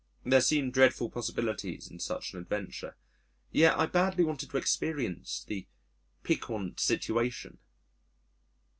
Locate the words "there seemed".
0.23-0.73